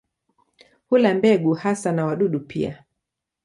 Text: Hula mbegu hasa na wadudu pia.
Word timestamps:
Hula 0.89 1.13
mbegu 1.13 1.53
hasa 1.53 1.91
na 1.91 2.05
wadudu 2.05 2.39
pia. 2.39 2.83